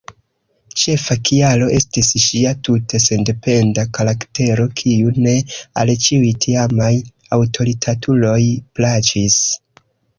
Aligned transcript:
Ĉefa 0.83 1.17
kialo 1.29 1.67
estis 1.79 2.09
ŝia 2.23 2.53
tute 2.69 3.03
sendependa 3.05 3.87
karaktero, 3.99 4.67
kiu 4.83 5.15
ne 5.29 5.37
al 5.85 5.95
ĉiuj 6.09 6.35
tiamaj 6.49 6.93
aŭtoritatuloj 7.41 8.45
plaĉis. 8.79 9.43